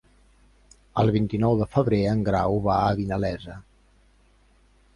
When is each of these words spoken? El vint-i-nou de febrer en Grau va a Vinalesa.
El 1.01 1.11
vint-i-nou 1.17 1.59
de 1.59 1.67
febrer 1.75 1.99
en 2.13 2.25
Grau 2.29 2.57
va 2.71 2.79
a 2.89 2.97
Vinalesa. 3.01 3.61